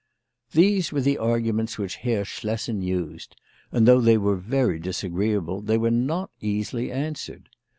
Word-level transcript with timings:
These 0.53 0.91
were 0.91 1.01
the 1.01 1.19
arguments 1.19 1.77
which 1.77 1.97
Herr 1.97 2.25
Schlessen 2.25 2.81
used; 2.81 3.35
and, 3.71 3.87
though 3.87 4.01
they 4.01 4.17
were 4.17 4.35
very 4.35 4.79
disagreeable, 4.79 5.61
they 5.61 5.77
were 5.77 5.91
not 5.91 6.31
easily 6.41 6.91
answered. 6.91 7.49